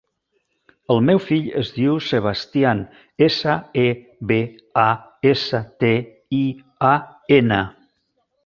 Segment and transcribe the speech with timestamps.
[0.93, 2.81] El meu fill es diu Sebastian:
[3.27, 3.85] essa, e,
[4.33, 4.41] be,
[4.87, 4.89] a,
[5.35, 5.93] essa, te,
[6.43, 6.45] i,
[6.95, 6.99] a,
[7.43, 7.63] ena.